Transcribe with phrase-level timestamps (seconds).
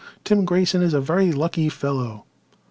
[0.23, 2.25] Tim Grayson is a very lucky fellow."